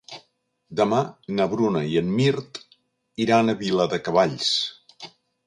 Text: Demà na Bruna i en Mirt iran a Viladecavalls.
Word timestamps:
Demà 0.77 1.01
na 1.39 1.47
Bruna 1.51 1.83
i 1.89 1.99
en 2.01 2.09
Mirt 2.21 2.59
iran 3.27 3.53
a 3.53 3.57
Viladecavalls. 3.61 4.51